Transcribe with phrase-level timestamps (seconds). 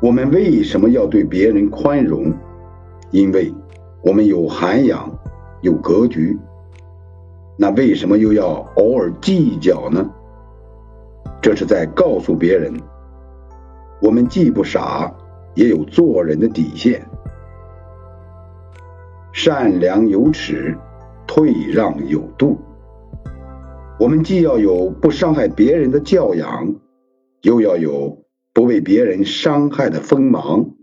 [0.00, 2.32] 我们为什么要对别人宽容？
[3.10, 3.52] 因为
[4.02, 5.10] 我们有涵养，
[5.60, 6.38] 有格局。
[7.56, 10.08] 那为什么又要偶尔计较呢？
[11.42, 12.72] 这是在告诉别人，
[14.00, 15.12] 我们既不傻，
[15.54, 17.04] 也有做人的底线。
[19.32, 20.76] 善良有尺，
[21.26, 22.56] 退让有度。
[23.98, 26.72] 我们既要有不伤害别人的教养，
[27.42, 28.16] 又要有
[28.58, 30.77] 不被别人伤害的锋芒。